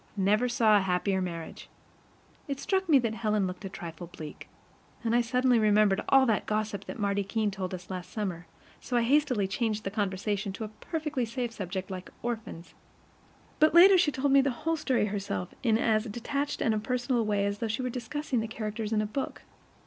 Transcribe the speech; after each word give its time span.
"Never 0.17 0.49
saw 0.49 0.77
a 0.77 0.81
happier 0.81 1.21
marriage." 1.21 1.69
It 2.47 2.59
struck 2.59 2.89
me 2.89 2.97
that 2.97 3.13
Helen 3.13 3.45
looked 3.45 3.65
a 3.65 3.69
trifle 3.69 4.07
bleak, 4.07 4.47
and 5.03 5.13
I 5.15 5.21
suddenly 5.21 5.59
remembered 5.59 6.01
all 6.09 6.25
that 6.25 6.47
gossip 6.47 6.85
that 6.85 6.97
Marty 6.97 7.23
Keene 7.23 7.51
told 7.51 7.71
us 7.75 7.91
last 7.91 8.09
summer; 8.11 8.47
so 8.79 8.97
I 8.97 9.03
hastily 9.03 9.47
changed 9.47 9.83
the 9.83 9.91
conversation 9.91 10.53
to 10.53 10.63
a 10.63 10.69
perfectly 10.69 11.23
safe 11.23 11.51
subject 11.51 11.91
like 11.91 12.09
orphans. 12.23 12.73
But 13.59 13.75
later 13.75 13.95
she 13.95 14.11
told 14.11 14.31
me 14.31 14.41
the 14.41 14.49
whole 14.65 14.75
story 14.75 15.05
herself 15.05 15.53
in 15.61 15.77
as 15.77 16.05
detached 16.05 16.63
and 16.63 16.73
impersonal 16.73 17.19
a 17.19 17.23
way 17.23 17.45
as 17.45 17.59
though 17.59 17.67
she 17.67 17.83
were 17.83 17.89
discussing 17.91 18.39
the 18.39 18.47
characters 18.47 18.91
in 18.91 19.03
a 19.03 19.05
book. 19.05 19.43